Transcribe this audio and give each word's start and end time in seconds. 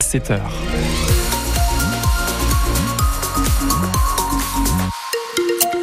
7 0.00 0.30
heures. 0.30 0.52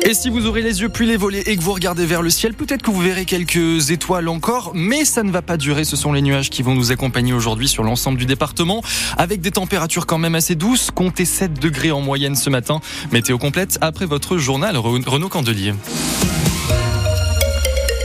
Et 0.04 0.14
si 0.14 0.30
vous 0.30 0.46
ouvrez 0.46 0.62
les 0.62 0.82
yeux 0.82 0.88
puis 0.88 1.06
les 1.06 1.18
volets 1.18 1.44
et 1.46 1.58
que 1.58 1.62
vous 1.62 1.74
regardez 1.74 2.06
vers 2.06 2.22
le 2.22 2.30
ciel, 2.30 2.54
peut-être 2.54 2.82
que 2.82 2.92
vous 2.92 3.02
verrez 3.02 3.26
quelques 3.26 3.92
étoiles 3.92 4.30
encore, 4.30 4.72
mais 4.74 5.04
ça 5.04 5.22
ne 5.22 5.32
va 5.32 5.42
pas 5.42 5.58
durer. 5.58 5.84
Ce 5.84 5.98
sont 5.98 6.14
les 6.14 6.22
nuages 6.22 6.50
qui 6.50 6.64
vont 6.64 6.74
nous 6.74 6.94
accompagner 6.94 7.34
aujourd'hui 7.34 7.68
sur 7.68 7.84
l'ensemble 7.84 8.18
du 8.18 8.26
département, 8.26 8.82
avec 9.18 9.42
des 9.42 9.52
températures 9.52 10.06
quand 10.06 10.18
même 10.18 10.36
assez 10.36 10.56
douces. 10.56 10.92
Comptez 10.92 11.26
7 11.26 11.60
degrés 11.60 11.92
en 11.92 12.00
moyenne 12.00 12.36
ce 12.36 12.50
matin. 12.50 12.80
Météo 13.12 13.38
complète 13.38 13.78
après 13.82 14.06
votre 14.06 14.38
journal, 14.38 14.78
Renaud 14.78 15.30
Candelier. 15.30 15.74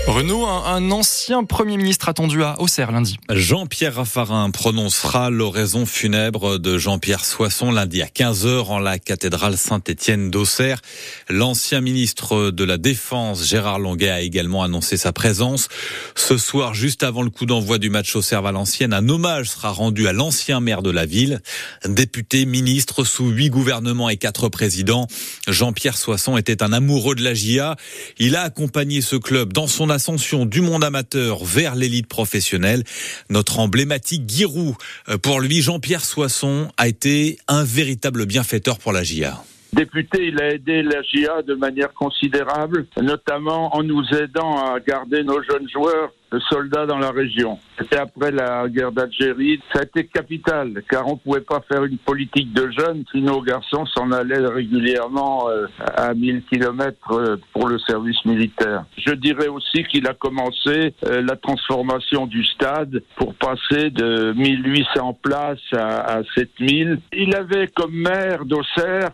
Renaud, 0.07 0.47
un, 0.47 0.91
ancien 0.91 1.45
Premier 1.45 1.77
ministre 1.77 2.09
attendu 2.09 2.43
à 2.43 2.61
Auxerre 2.61 2.91
lundi. 2.91 3.19
Jean-Pierre 3.31 3.97
Raffarin 3.97 4.51
prononcera 4.51 5.31
l'oraison 5.31 5.87
funèbre 5.87 6.59
de 6.59 6.79
Jean-Pierre 6.79 7.25
Soisson 7.25 7.71
lundi 7.71 8.03
à 8.03 8.07
15h 8.07 8.65
en 8.65 8.79
la 8.79 8.99
cathédrale 8.99 9.57
Saint-Étienne 9.57 10.31
d'Auxerre. 10.31 10.81
L'ancien 11.29 11.81
ministre 11.81 12.51
de 12.51 12.65
la 12.65 12.79
Défense, 12.79 13.47
Gérard 13.47 13.79
Longuet, 13.79 14.09
a 14.09 14.21
également 14.23 14.63
annoncé 14.63 14.97
sa 14.97 15.13
présence. 15.13 15.69
Ce 16.17 16.39
soir, 16.39 16.75
juste 16.75 17.03
avant 17.03 17.23
le 17.23 17.31
coup 17.31 17.47
d'envoi 17.47 17.79
du 17.79 17.91
match 17.91 18.17
Auxerre-Valenciennes, 18.17 18.95
un 18.95 19.09
hommage 19.09 19.51
sera 19.51 19.71
rendu 19.71 20.09
à 20.09 20.13
l'ancien 20.13 20.61
maire 20.61 20.83
de 20.83 20.91
la 20.91 21.07
ville. 21.07 21.41
Député, 21.85 22.47
ministre 22.47 23.05
sous 23.05 23.29
huit 23.29 23.51
gouvernements 23.51 24.09
et 24.09 24.17
quatre 24.17 24.49
présidents, 24.49 25.07
Jean-Pierre 25.47 25.99
Soisson 25.99 26.37
était 26.37 26.63
un 26.63 26.73
amoureux 26.73 27.15
de 27.15 27.23
la 27.23 27.35
GIA. 27.35 27.77
Il 28.19 28.35
a 28.35 28.43
accompagné 28.43 29.03
ce 29.03 29.17
club 29.17 29.53
dans 29.53 29.67
son 29.67 29.90
ascension 29.91 30.47
du 30.47 30.61
monde 30.61 30.85
amateur 30.85 31.45
vers 31.45 31.75
l'élite 31.75 32.07
professionnelle. 32.07 32.85
Notre 33.29 33.59
emblématique 33.59 34.29
Giroud, 34.29 34.75
euh, 35.09 35.19
pour 35.19 35.41
lui, 35.41 35.61
Jean-Pierre 35.61 36.05
Soisson, 36.05 36.71
a 36.77 36.89
été 36.89 37.39
un 37.49 37.65
véritable 37.65 38.27
bienfaiteur 38.27 38.79
pour 38.79 38.93
la 38.93 39.03
GIA. 39.03 39.43
Député, 39.73 40.29
il 40.29 40.41
a 40.43 40.51
aidé 40.51 40.83
la 40.83 41.03
GIA 41.03 41.43
de 41.43 41.55
manière 41.55 41.93
considérable, 41.95 42.87
notamment 43.01 43.75
en 43.77 43.83
nous 43.83 44.03
aidant 44.13 44.65
à 44.65 44.81
garder 44.81 45.23
nos 45.23 45.41
jeunes 45.43 45.69
joueurs 45.69 46.13
soldats 46.49 46.87
dans 46.87 46.99
la 46.99 47.11
région. 47.11 47.59
C'était 47.79 47.99
après 47.99 48.31
la 48.31 48.69
guerre 48.69 48.93
d'Algérie. 48.93 49.61
Ça 49.73 49.81
a 49.81 49.83
été 49.83 50.07
capital, 50.07 50.83
car 50.89 51.07
on 51.09 51.13
ne 51.13 51.19
pouvait 51.19 51.41
pas 51.41 51.61
faire 51.69 51.85
une 51.85 51.99
politique 51.99 52.53
de 52.53 52.71
jeunes 52.71 53.05
si 53.11 53.21
nos 53.21 53.41
garçons 53.43 53.87
s'en 53.87 54.13
allaient 54.13 54.47
régulièrement 54.47 55.49
euh, 55.49 55.67
à 55.97 56.15
1000 56.15 56.45
kilomètres 56.45 57.13
euh, 57.13 57.37
pour 57.53 57.69
le 57.69 57.79
service 57.81 58.25
militaire. 58.25 58.85
Je 58.97 59.13
dirais 59.15 59.49
aussi 59.49 59.85
qu'il 59.85 60.07
a 60.07 60.15
commencé 60.15 60.95
euh, 61.07 61.23
la 61.23 61.37
transformation 61.37 62.27
du 62.27 62.45
stade 62.45 63.03
pour 63.17 63.35
passer 63.35 63.91
de 63.91 64.33
1800 64.33 65.19
places 65.23 65.59
à, 65.73 66.19
à 66.19 66.23
7000. 66.35 67.01
Il 67.13 67.35
avait 67.35 67.69
comme 67.69 67.95
maire 67.95 68.45
d'Auxerre 68.45 69.11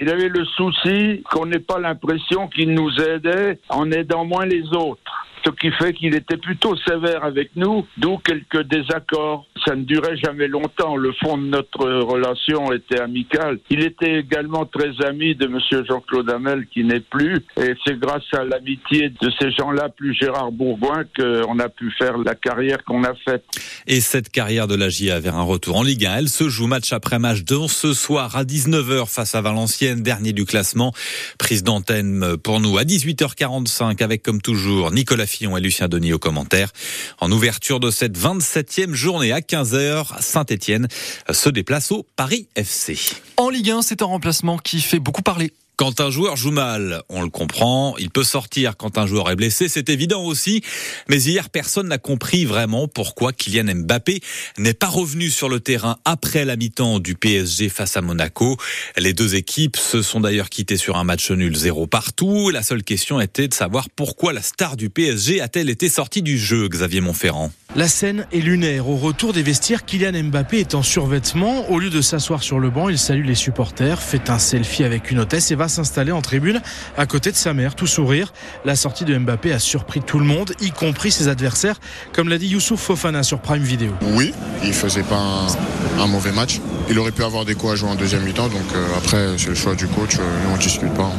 il 0.00 0.08
avait 0.08 0.28
le 0.28 0.44
souci 0.46 1.22
qu'on 1.30 1.46
n'ait 1.46 1.58
pas 1.58 1.78
l'impression 1.78 2.48
qu'il 2.48 2.72
nous 2.72 2.90
aidait 3.00 3.58
en 3.68 3.90
aidant 3.90 4.24
moins 4.24 4.46
les 4.46 4.64
autres 4.72 5.26
ce 5.44 5.50
qui 5.50 5.70
fait 5.72 5.92
qu'il 5.92 6.14
était 6.14 6.36
plutôt 6.36 6.76
sévère 6.76 7.24
avec 7.24 7.50
nous, 7.56 7.86
d'où 7.96 8.18
quelques 8.18 8.62
désaccords. 8.62 9.46
Ça 9.66 9.74
ne 9.74 9.82
durait 9.82 10.16
jamais 10.16 10.48
longtemps. 10.48 10.96
Le 10.96 11.12
fond 11.12 11.36
de 11.36 11.44
notre 11.44 11.86
relation 11.86 12.72
était 12.72 13.00
amical. 13.00 13.58
Il 13.70 13.82
était 13.82 14.20
également 14.20 14.64
très 14.64 14.90
ami 15.06 15.34
de 15.34 15.46
M. 15.46 15.58
Jean-Claude 15.86 16.30
Hamel, 16.30 16.66
qui 16.72 16.84
n'est 16.84 17.00
plus, 17.00 17.44
et 17.60 17.74
c'est 17.84 17.98
grâce 17.98 18.22
à 18.32 18.44
l'amitié 18.44 19.10
de 19.10 19.30
ces 19.38 19.50
gens-là, 19.52 19.88
plus 19.88 20.14
Gérard 20.14 20.52
Bourgoin, 20.52 21.04
qu'on 21.16 21.58
a 21.58 21.68
pu 21.68 21.90
faire 21.98 22.18
la 22.18 22.34
carrière 22.34 22.82
qu'on 22.84 23.04
a 23.04 23.14
faite. 23.14 23.44
Et 23.86 24.00
cette 24.00 24.30
carrière 24.30 24.66
de 24.66 24.74
la 24.74 24.88
GIA 24.88 25.20
vers 25.20 25.36
un 25.36 25.42
retour 25.42 25.76
en 25.76 25.82
Ligue 25.82 26.06
1, 26.06 26.16
elle 26.16 26.28
se 26.28 26.48
joue 26.48 26.66
match 26.66 26.92
après 26.92 27.18
match 27.18 27.42
dont 27.42 27.68
ce 27.68 27.92
soir 27.92 28.36
à 28.36 28.44
19h 28.44 29.06
face 29.12 29.34
à 29.34 29.42
Valenciennes, 29.42 30.02
dernier 30.02 30.32
du 30.32 30.44
classement. 30.44 30.92
Prise 31.38 31.62
d'antenne 31.62 32.36
pour 32.38 32.60
nous 32.60 32.78
à 32.78 32.84
18h45 32.84 34.02
avec 34.02 34.22
comme 34.22 34.40
toujours 34.40 34.90
Nicolas 34.90 35.26
Fillon 35.30 35.56
et 35.56 35.60
Lucien 35.60 35.88
Denis 35.88 36.12
aux 36.12 36.18
commentaires. 36.18 36.72
En 37.20 37.30
ouverture 37.30 37.80
de 37.80 37.90
cette 37.90 38.18
27e 38.18 38.92
journée 38.92 39.32
à 39.32 39.40
15h, 39.40 40.20
Saint-Etienne 40.20 40.88
se 41.30 41.48
déplace 41.48 41.92
au 41.92 42.06
Paris 42.16 42.48
FC. 42.56 42.98
En 43.36 43.48
Ligue 43.48 43.70
1, 43.70 43.82
c'est 43.82 44.02
un 44.02 44.06
remplacement 44.06 44.58
qui 44.58 44.80
fait 44.80 44.98
beaucoup 44.98 45.22
parler. 45.22 45.52
Quand 45.80 46.02
un 46.02 46.10
joueur 46.10 46.36
joue 46.36 46.50
mal, 46.50 47.00
on 47.08 47.22
le 47.22 47.30
comprend, 47.30 47.96
il 47.96 48.10
peut 48.10 48.22
sortir 48.22 48.76
quand 48.76 48.98
un 48.98 49.06
joueur 49.06 49.30
est 49.30 49.34
blessé, 49.34 49.66
c'est 49.66 49.88
évident 49.88 50.22
aussi. 50.22 50.60
Mais 51.08 51.22
hier, 51.22 51.48
personne 51.48 51.88
n'a 51.88 51.96
compris 51.96 52.44
vraiment 52.44 52.86
pourquoi 52.86 53.32
Kylian 53.32 53.74
Mbappé 53.74 54.20
n'est 54.58 54.74
pas 54.74 54.88
revenu 54.88 55.30
sur 55.30 55.48
le 55.48 55.58
terrain 55.58 55.96
après 56.04 56.44
la 56.44 56.56
mi-temps 56.56 56.98
du 56.98 57.14
PSG 57.14 57.70
face 57.70 57.96
à 57.96 58.02
Monaco. 58.02 58.58
Les 58.98 59.14
deux 59.14 59.36
équipes 59.36 59.78
se 59.78 60.02
sont 60.02 60.20
d'ailleurs 60.20 60.50
quittées 60.50 60.76
sur 60.76 60.98
un 60.98 61.04
match 61.04 61.30
nul 61.30 61.56
zéro 61.56 61.86
partout. 61.86 62.50
La 62.50 62.62
seule 62.62 62.82
question 62.82 63.18
était 63.18 63.48
de 63.48 63.54
savoir 63.54 63.88
pourquoi 63.88 64.34
la 64.34 64.42
star 64.42 64.76
du 64.76 64.90
PSG 64.90 65.40
a-t-elle 65.40 65.70
été 65.70 65.88
sortie 65.88 66.20
du 66.20 66.36
jeu, 66.36 66.68
Xavier 66.68 67.00
Montferrand. 67.00 67.52
La 67.76 67.86
scène 67.86 68.26
est 68.32 68.40
lunaire. 68.40 68.88
Au 68.88 68.96
retour 68.96 69.32
des 69.32 69.44
vestiaires, 69.44 69.84
Kylian 69.84 70.24
Mbappé 70.24 70.58
est 70.58 70.74
en 70.74 70.82
survêtement. 70.82 71.70
Au 71.70 71.78
lieu 71.78 71.88
de 71.88 72.00
s'asseoir 72.00 72.42
sur 72.42 72.58
le 72.58 72.68
banc, 72.68 72.88
il 72.88 72.98
salue 72.98 73.24
les 73.24 73.36
supporters, 73.36 74.02
fait 74.02 74.28
un 74.28 74.40
selfie 74.40 74.82
avec 74.82 75.12
une 75.12 75.20
hôtesse 75.20 75.52
et 75.52 75.54
va 75.54 75.68
s'installer 75.68 76.10
en 76.10 76.20
tribune 76.20 76.60
à 76.98 77.06
côté 77.06 77.30
de 77.30 77.36
sa 77.36 77.54
mère, 77.54 77.76
tout 77.76 77.86
sourire. 77.86 78.32
La 78.64 78.74
sortie 78.74 79.04
de 79.04 79.16
Mbappé 79.16 79.52
a 79.52 79.60
surpris 79.60 80.00
tout 80.00 80.18
le 80.18 80.24
monde, 80.24 80.52
y 80.60 80.72
compris 80.72 81.12
ses 81.12 81.28
adversaires, 81.28 81.78
comme 82.12 82.28
l'a 82.28 82.38
dit 82.38 82.48
Youssouf 82.48 82.80
Fofana 82.80 83.22
sur 83.22 83.38
Prime 83.38 83.62
Video. 83.62 83.92
Oui, 84.14 84.34
il 84.64 84.72
faisait 84.72 85.04
pas 85.04 85.46
un, 86.00 86.06
mauvais 86.08 86.32
match. 86.32 86.60
Il 86.88 86.98
aurait 86.98 87.12
pu 87.12 87.22
avoir 87.22 87.44
des 87.44 87.54
coups 87.54 87.74
à 87.74 87.76
jouer 87.76 87.90
en 87.90 87.94
deuxième 87.94 88.24
mi-temps, 88.24 88.48
donc 88.48 88.66
euh, 88.74 88.84
après 88.98 89.38
c'est 89.38 89.50
le 89.50 89.54
choix 89.54 89.76
du 89.76 89.86
coach, 89.86 90.16
euh, 90.16 90.22
nous 90.44 90.54
on 90.54 90.56
discute 90.56 90.92
pas. 90.94 91.09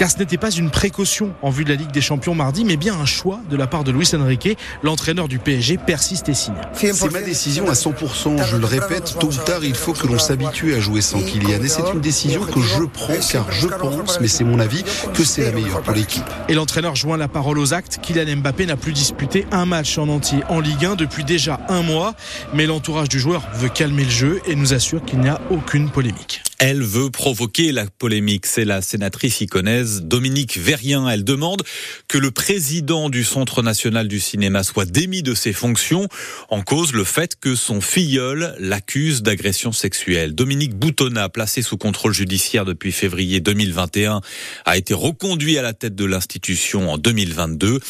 Car 0.00 0.10
ce 0.10 0.16
n'était 0.16 0.38
pas 0.38 0.50
une 0.50 0.70
précaution 0.70 1.34
en 1.42 1.50
vue 1.50 1.62
de 1.64 1.68
la 1.68 1.74
Ligue 1.74 1.90
des 1.90 2.00
Champions 2.00 2.34
mardi, 2.34 2.64
mais 2.64 2.78
bien 2.78 2.94
un 2.94 3.04
choix 3.04 3.38
de 3.50 3.56
la 3.58 3.66
part 3.66 3.84
de 3.84 3.92
Luis 3.92 4.08
Enrique, 4.14 4.56
l'entraîneur 4.82 5.28
du 5.28 5.38
PSG 5.38 5.76
persiste 5.76 6.30
et 6.30 6.32
signe. 6.32 6.54
C'est 6.72 7.12
ma 7.12 7.20
décision 7.20 7.68
à 7.68 7.74
100%. 7.74 8.42
Je 8.46 8.56
le 8.56 8.64
répète, 8.64 9.16
tôt 9.20 9.26
ou 9.26 9.44
tard, 9.44 9.62
il 9.62 9.74
faut 9.74 9.92
que 9.92 10.06
l'on 10.06 10.18
s'habitue 10.18 10.72
à 10.72 10.80
jouer 10.80 11.02
sans 11.02 11.20
Kylian. 11.20 11.62
Et 11.62 11.68
c'est 11.68 11.82
une 11.92 12.00
décision 12.00 12.46
que 12.46 12.62
je 12.62 12.84
prends 12.84 13.12
car 13.30 13.52
je 13.52 13.66
pense, 13.68 14.18
mais 14.22 14.28
c'est 14.28 14.42
mon 14.42 14.58
avis, 14.58 14.84
que 15.12 15.22
c'est 15.22 15.44
la 15.44 15.52
meilleure 15.52 15.82
pour 15.82 15.92
l'équipe. 15.92 16.24
Et 16.48 16.54
l'entraîneur 16.54 16.96
joint 16.96 17.18
la 17.18 17.28
parole 17.28 17.58
aux 17.58 17.74
actes. 17.74 17.98
Kylian 18.00 18.38
Mbappé 18.38 18.64
n'a 18.64 18.78
plus 18.78 18.94
disputé 18.94 19.46
un 19.52 19.66
match 19.66 19.98
en 19.98 20.08
entier 20.08 20.42
en 20.48 20.60
Ligue 20.60 20.86
1 20.86 20.96
depuis 20.96 21.24
déjà 21.24 21.60
un 21.68 21.82
mois. 21.82 22.14
Mais 22.54 22.64
l'entourage 22.64 23.10
du 23.10 23.20
joueur 23.20 23.42
veut 23.52 23.68
calmer 23.68 24.04
le 24.04 24.10
jeu 24.10 24.40
et 24.46 24.56
nous 24.56 24.72
assure 24.72 25.04
qu'il 25.04 25.20
n'y 25.20 25.28
a 25.28 25.42
aucune 25.50 25.90
polémique. 25.90 26.42
Elle 26.62 26.82
veut 26.82 27.08
provoquer 27.08 27.72
la 27.72 27.86
polémique. 27.86 28.44
C'est 28.44 28.66
la 28.66 28.82
sénatrice 28.82 29.40
iconaise 29.40 30.02
Dominique 30.02 30.58
Verrien. 30.58 31.08
Elle 31.08 31.24
demande 31.24 31.62
que 32.06 32.18
le 32.18 32.30
président 32.30 33.08
du 33.08 33.24
Centre 33.24 33.62
national 33.62 34.08
du 34.08 34.20
cinéma 34.20 34.62
soit 34.62 34.84
démis 34.84 35.22
de 35.22 35.32
ses 35.32 35.54
fonctions 35.54 36.06
en 36.50 36.60
cause 36.60 36.92
le 36.92 37.04
fait 37.04 37.34
que 37.40 37.54
son 37.54 37.80
filleul 37.80 38.54
l'accuse 38.58 39.22
d'agression 39.22 39.72
sexuelle. 39.72 40.34
Dominique 40.34 40.74
Boutonnat, 40.74 41.30
placé 41.30 41.62
sous 41.62 41.78
contrôle 41.78 42.12
judiciaire 42.12 42.66
depuis 42.66 42.92
février 42.92 43.40
2021, 43.40 44.20
a 44.66 44.76
été 44.76 44.92
reconduit 44.92 45.56
à 45.56 45.62
la 45.62 45.72
tête 45.72 45.94
de 45.94 46.04
l'institution 46.04 46.90
en 46.90 46.98
2022. 46.98 47.80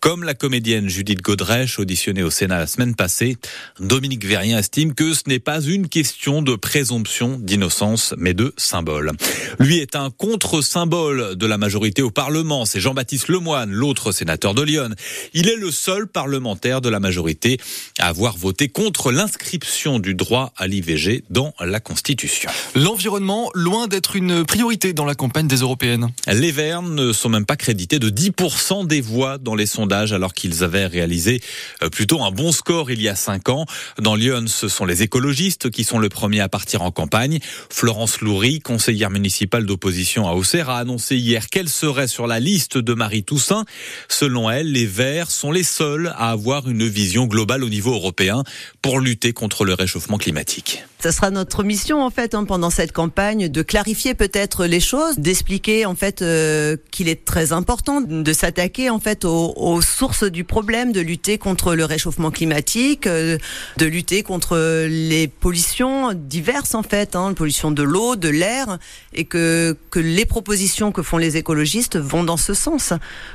Comme 0.00 0.22
la 0.22 0.34
comédienne 0.34 0.90
Judith 0.90 1.22
Godrèche, 1.22 1.78
auditionnée 1.78 2.22
au 2.22 2.30
Sénat 2.30 2.58
la 2.58 2.66
semaine 2.66 2.94
passée, 2.94 3.38
Dominique 3.80 4.26
Verrien 4.26 4.58
estime 4.58 4.92
que 4.92 5.14
ce 5.14 5.22
n'est 5.28 5.38
pas 5.38 5.62
une 5.62 5.88
question 5.88 6.42
de 6.42 6.56
présomption 6.56 7.38
d'innocence 7.38 8.14
mais 8.18 8.34
de 8.34 8.52
symbole. 8.56 9.12
Lui 9.58 9.78
est 9.78 9.96
un 9.96 10.10
contre-symbole 10.10 11.36
de 11.36 11.46
la 11.46 11.58
majorité 11.58 12.02
au 12.02 12.10
Parlement. 12.10 12.66
C'est 12.66 12.80
Jean-Baptiste 12.80 13.28
Lemoine, 13.28 13.70
l'autre 13.70 14.12
sénateur 14.12 14.54
de 14.54 14.62
Lyon. 14.62 14.90
Il 15.34 15.48
est 15.48 15.56
le 15.56 15.70
seul 15.70 16.06
parlementaire 16.06 16.80
de 16.80 16.88
la 16.88 17.00
majorité 17.00 17.58
à 17.98 18.08
avoir 18.08 18.36
voté 18.36 18.68
contre 18.68 19.12
l'inscription 19.12 19.98
du 19.98 20.14
droit 20.14 20.52
à 20.56 20.66
l'IVG 20.66 21.24
dans 21.30 21.54
la 21.60 21.80
Constitution. 21.80 22.50
L'environnement, 22.74 23.50
loin 23.54 23.86
d'être 23.86 24.16
une 24.16 24.44
priorité 24.44 24.92
dans 24.92 25.04
la 25.04 25.14
campagne 25.14 25.48
des 25.48 25.56
européennes. 25.58 26.08
Les 26.26 26.52
Verts 26.52 26.82
ne 26.82 27.12
sont 27.12 27.28
même 27.28 27.46
pas 27.46 27.56
crédités 27.56 27.98
de 27.98 28.10
10% 28.10 28.86
des 28.86 29.00
voix 29.00 29.38
dans 29.38 29.54
les 29.54 29.66
sondages 29.66 30.12
alors 30.12 30.34
qu'ils 30.34 30.64
avaient 30.64 30.86
réalisé 30.86 31.40
euh, 31.82 31.88
plutôt 31.88 32.22
un 32.22 32.30
bon 32.30 32.52
score 32.52 32.90
il 32.90 33.00
y 33.00 33.08
a 33.08 33.14
5 33.14 33.48
ans. 33.48 33.66
Dans 34.00 34.14
Lyon, 34.14 34.44
ce 34.46 34.68
sont 34.68 34.84
les 34.84 35.02
écologistes 35.02 35.70
qui 35.70 35.84
sont 35.84 35.98
le 35.98 36.08
premier 36.08 36.40
à 36.40 36.48
partir 36.48 36.82
en 36.82 36.90
campagne. 36.90 37.38
Florence 37.70 38.07
Florence 38.08 38.20
Loury, 38.22 38.60
conseillère 38.60 39.10
municipale 39.10 39.66
d'opposition 39.66 40.26
à 40.26 40.32
Auxerre, 40.32 40.70
a 40.70 40.78
annoncé 40.78 41.16
hier 41.16 41.48
qu'elle 41.48 41.68
serait 41.68 42.06
sur 42.06 42.26
la 42.26 42.40
liste 42.40 42.78
de 42.78 42.94
Marie 42.94 43.22
Toussaint. 43.22 43.66
Selon 44.08 44.48
elle, 44.48 44.72
les 44.72 44.86
Verts 44.86 45.30
sont 45.30 45.52
les 45.52 45.62
seuls 45.62 46.14
à 46.16 46.30
avoir 46.30 46.68
une 46.68 46.88
vision 46.88 47.26
globale 47.26 47.64
au 47.64 47.68
niveau 47.68 47.92
européen 47.92 48.44
pour 48.80 49.00
lutter 49.00 49.34
contre 49.34 49.66
le 49.66 49.74
réchauffement 49.74 50.16
climatique. 50.16 50.84
Ça 51.00 51.12
sera 51.12 51.30
notre 51.30 51.62
mission 51.62 52.02
en 52.02 52.10
fait 52.10 52.34
hein, 52.34 52.44
pendant 52.44 52.70
cette 52.70 52.90
campagne 52.90 53.48
de 53.48 53.62
clarifier 53.62 54.14
peut-être 54.14 54.66
les 54.66 54.80
choses, 54.80 55.18
d'expliquer 55.18 55.86
en 55.86 55.94
fait 55.94 56.22
euh, 56.22 56.76
qu'il 56.90 57.08
est 57.08 57.24
très 57.24 57.52
important 57.52 58.00
de 58.00 58.32
s'attaquer 58.32 58.90
en 58.90 58.98
fait 58.98 59.24
aux, 59.24 59.52
aux, 59.56 59.80
sources 59.80 60.24
du 60.24 60.42
problème, 60.42 60.90
de 60.90 61.00
lutter 61.00 61.38
contre 61.38 61.76
le 61.76 61.84
réchauffement 61.84 62.32
climatique, 62.32 63.06
euh, 63.06 63.38
de 63.76 63.86
lutter 63.86 64.24
contre 64.24 64.56
les 64.88 65.28
pollutions 65.28 66.14
diverses 66.14 66.74
en 66.74 66.82
fait, 66.82 67.14
hein, 67.14 67.32
pollution 67.32 67.70
de 67.70 67.84
l'eau, 67.84 67.97
de 68.16 68.28
l'air, 68.28 68.78
et 69.12 69.24
que 69.24 69.76
que 69.90 69.98
les 69.98 70.26
propositions 70.26 70.92
que 70.92 71.02
font 71.02 71.18
les 71.18 71.36
écologistes 71.36 71.96
vont 71.96 72.24
dans 72.24 72.36
ce 72.36 72.54
sens, 72.54 72.92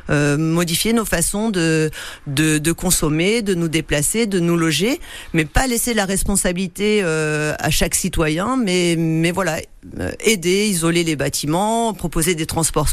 euh, 0.09 0.37
modifier 0.37 0.93
nos 0.93 1.05
façons 1.05 1.49
de, 1.49 1.89
de, 2.27 2.71
consommer, 2.71 3.41
de 3.41 3.53
nous 3.53 3.67
déplacer, 3.67 4.25
de 4.25 4.39
nous 4.39 4.57
loger, 4.57 4.99
mais 5.33 5.45
pas 5.45 5.67
laisser 5.67 5.93
la 5.93 6.05
responsabilité 6.05 7.01
euh, 7.03 7.53
à 7.59 7.69
chaque 7.69 7.95
citoyen, 7.95 8.57
mais, 8.57 8.95
mais 8.97 9.31
voilà, 9.31 9.59
euh, 9.99 10.11
aider, 10.21 10.67
isoler 10.67 11.03
les 11.03 11.15
bâtiments, 11.15 11.93
proposer 11.93 12.35
des 12.35 12.45
transports 12.45 12.89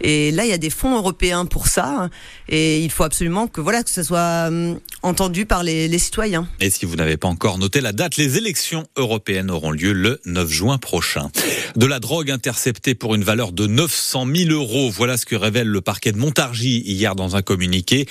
Et 0.00 0.30
là, 0.30 0.44
il 0.44 0.50
y 0.50 0.54
a 0.54 0.58
des 0.58 0.70
fonds 0.70 0.96
européens 0.96 1.46
pour 1.46 1.68
ça. 1.68 2.10
Et 2.48 2.80
il 2.80 2.90
faut 2.90 3.04
absolument 3.04 3.46
que 3.46 3.60
voilà 3.60 3.82
que 3.82 3.90
ce 3.90 4.02
soit 4.02 4.46
hum, 4.48 4.78
entendu 5.02 5.46
par 5.46 5.62
les, 5.62 5.88
les 5.88 5.98
citoyens. 5.98 6.48
Et 6.60 6.70
si 6.70 6.86
vous 6.86 6.96
n'avez 6.96 7.16
pas 7.16 7.28
encore 7.28 7.58
noté 7.58 7.80
la 7.80 7.92
date, 7.92 8.16
les 8.16 8.36
élections 8.36 8.84
européennes 8.96 9.50
auront 9.50 9.70
lieu 9.70 9.92
le 9.92 10.20
9 10.26 10.50
juin 10.50 10.78
prochain. 10.78 11.30
De 11.76 11.86
la 11.86 12.00
drogue 12.00 12.30
interceptée 12.30 12.94
pour 12.94 13.14
une 13.14 13.24
valeur 13.24 13.52
de 13.52 13.66
900 13.66 14.26
000 14.34 14.50
euros. 14.50 14.90
Voilà 14.90 15.16
ce 15.16 15.26
que 15.26 15.36
révèle 15.36 15.68
le 15.68 15.80
parquet 15.80 16.12
de 16.12 16.18
Montargis 16.18 16.82
hier 16.84 17.14
dans 17.14 17.36
un 17.36 17.42
communiqué. 17.42 18.06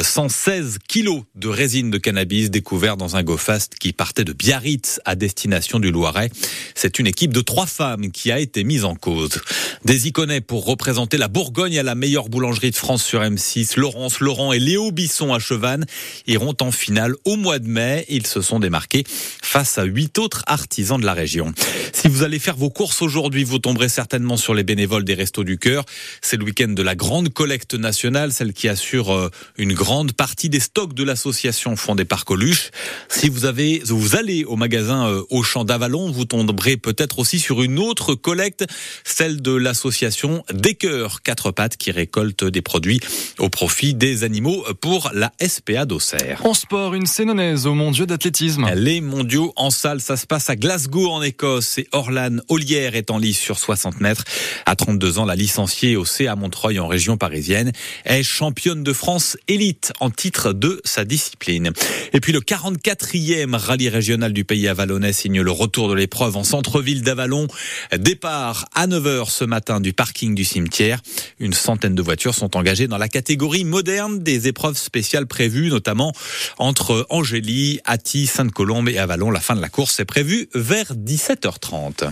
116 0.00 0.78
kilos 0.88 1.22
de 1.34 1.48
résine 1.48 1.90
de 1.90 1.98
cannabis 1.98 2.50
découvert 2.50 2.96
dans 2.96 3.16
un 3.16 3.22
go-fast 3.22 3.76
qui 3.76 3.92
partait 3.92 4.24
de 4.24 4.32
Biarritz 4.32 5.00
à 5.04 5.14
destination 5.14 5.78
du 5.78 5.90
Loiret. 5.90 6.30
C'est 6.74 6.98
une 6.98 7.06
équipe 7.06 7.32
de 7.32 7.40
trois 7.40 7.66
femmes 7.66 8.10
qui 8.10 8.32
a 8.32 8.38
été 8.38 8.64
mise 8.64 8.84
en 8.84 8.94
cause. 8.94 9.40
Des 9.84 10.08
iconais 10.08 10.40
pour 10.46 10.64
représenter 10.64 11.16
la 11.16 11.28
Bourgogne 11.28 11.78
à 11.78 11.82
la 11.82 11.94
meilleure 11.94 12.28
boulangerie 12.28 12.70
de 12.70 12.76
France 12.76 13.04
sur 13.04 13.20
M6. 13.20 13.78
Laurence 13.78 14.20
Laurent 14.20 14.52
et 14.52 14.58
Léo 14.58 14.90
Bisson 14.90 15.32
à 15.32 15.38
Chevannes 15.38 15.84
iront 16.26 16.54
en 16.60 16.70
finale 16.70 17.14
au 17.24 17.36
mois 17.36 17.58
de 17.58 17.66
mai. 17.66 18.04
Ils 18.08 18.26
se 18.26 18.40
sont 18.40 18.60
démarqués 18.60 19.04
face 19.42 19.78
à 19.78 19.84
huit 19.84 20.18
autres 20.18 20.42
artisans 20.46 21.00
de 21.00 21.06
la 21.06 21.14
région. 21.14 21.52
Si 21.92 22.08
vous 22.08 22.22
allez 22.22 22.38
faire 22.38 22.56
vos 22.56 22.70
courses 22.70 23.02
aujourd'hui, 23.02 23.44
vous 23.44 23.58
tomberez 23.58 23.88
certainement 23.88 24.36
sur 24.36 24.54
les 24.54 24.64
bénévoles 24.64 25.04
des 25.04 25.14
Restos 25.14 25.44
du 25.44 25.58
Cœur. 25.58 25.84
C'est 26.20 26.36
le 26.36 26.44
week-end 26.44 26.68
de 26.68 26.82
la 26.82 26.94
grande 26.94 27.30
collecte 27.30 27.74
nationale, 27.74 28.32
celle 28.32 28.52
qui 28.52 28.68
assure 28.68 29.12
euh, 29.12 29.30
une 29.56 29.72
grande 29.72 30.12
partie 30.12 30.48
des 30.48 30.60
stocks 30.60 30.94
de 30.94 31.04
l'association 31.04 31.76
fondée 31.76 32.04
par 32.04 32.24
Coluche. 32.24 32.70
Si 33.08 33.28
vous 33.28 33.44
avez, 33.44 33.82
vous 33.86 34.16
allez 34.16 34.44
au 34.44 34.56
magasin 34.56 35.08
euh, 35.08 35.22
Auchan 35.30 35.64
d'Avalon, 35.64 36.10
vous 36.10 36.24
tomberez 36.24 36.76
peut-être 36.76 37.18
aussi 37.18 37.38
sur 37.38 37.62
une 37.62 37.78
autre 37.78 38.14
collecte, 38.14 38.64
celle 39.04 39.40
de 39.40 39.52
l'association 39.52 40.33
Des 40.52 40.74
Cœurs 40.74 41.22
Quatre 41.22 41.50
Pattes 41.50 41.76
qui 41.76 41.90
récolte 41.90 42.44
des 42.44 42.62
produits 42.62 43.00
au 43.38 43.48
profit 43.48 43.94
des 43.94 44.24
animaux 44.24 44.64
pour 44.80 45.10
la 45.14 45.32
SPA 45.46 45.84
d'Auxerre. 45.84 46.40
En 46.44 46.54
sport, 46.54 46.94
une 46.94 47.06
sénonaise 47.06 47.66
aux 47.66 47.74
mondiaux 47.74 48.06
d'athlétisme. 48.06 48.66
Les 48.74 49.00
mondiaux 49.00 49.52
en 49.56 49.70
salle, 49.70 50.00
ça 50.00 50.16
se 50.16 50.26
passe 50.26 50.50
à 50.50 50.56
Glasgow 50.56 51.10
en 51.10 51.22
Écosse 51.22 51.78
et 51.78 51.88
Orlan 51.92 52.38
Ollière 52.48 52.94
est 52.96 53.10
en 53.10 53.18
lice 53.18 53.38
sur 53.38 53.58
60 53.58 54.00
mètres. 54.00 54.24
À 54.66 54.76
32 54.76 55.18
ans, 55.18 55.24
la 55.24 55.36
licenciée 55.36 55.96
au 55.96 56.04
CA 56.04 56.36
Montreuil 56.36 56.78
en 56.78 56.86
région 56.86 57.16
parisienne 57.16 57.72
est 58.04 58.22
championne 58.22 58.82
de 58.82 58.92
France 58.92 59.36
élite 59.48 59.92
en 60.00 60.10
titre 60.10 60.52
de 60.52 60.80
sa 60.84 61.04
discipline. 61.04 61.72
Et 62.12 62.20
puis 62.20 62.32
le 62.32 62.40
44e 62.40 63.54
rallye 63.54 63.88
régional 63.88 64.32
du 64.32 64.44
pays 64.44 64.68
avalonnais 64.68 65.12
signe 65.12 65.40
le 65.40 65.50
retour 65.50 65.88
de 65.88 65.94
l'épreuve 65.94 66.36
en 66.36 66.44
centre-ville 66.44 67.02
d'Avalon. 67.02 67.48
Départ 67.96 68.66
à 68.74 68.86
9h 68.86 69.30
ce 69.30 69.44
matin 69.44 69.80
du 69.80 69.92
du 70.22 70.44
cimetière. 70.44 71.00
Une 71.40 71.52
centaine 71.52 71.94
de 71.94 72.02
voitures 72.02 72.34
sont 72.34 72.56
engagées 72.56 72.86
dans 72.86 72.98
la 72.98 73.08
catégorie 73.08 73.64
moderne 73.64 74.20
des 74.20 74.46
épreuves 74.48 74.78
spéciales 74.78 75.26
prévues, 75.26 75.68
notamment 75.68 76.12
entre 76.56 77.06
Angélie, 77.10 77.80
Atty, 77.84 78.26
Sainte-Colombe 78.26 78.88
et 78.88 78.98
Avalon. 78.98 79.30
La 79.30 79.40
fin 79.40 79.56
de 79.56 79.60
la 79.60 79.68
course 79.68 79.98
est 80.00 80.04
prévue 80.04 80.48
vers 80.54 80.94
17h30. 80.94 82.02